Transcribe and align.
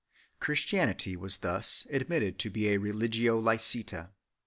Christianity 0.39 1.15
was 1.15 1.37
thus 1.37 1.85
admitted 1.91 2.39
to 2.39 2.49
be 2.49 2.69
a 2.69 2.77
religio 2.79 3.39
licita. 3.39 4.09